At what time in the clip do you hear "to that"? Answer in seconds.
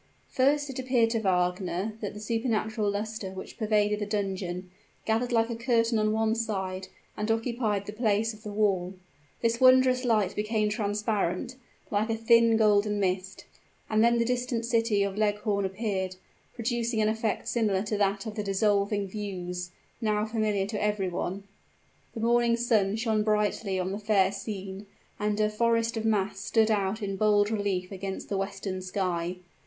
17.83-18.25